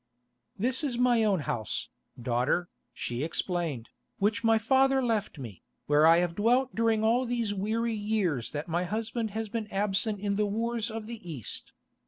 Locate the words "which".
4.17-4.43